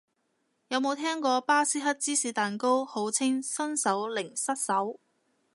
[0.69, 4.99] 有冇聽過巴斯克芝士蛋糕，號稱新手零失手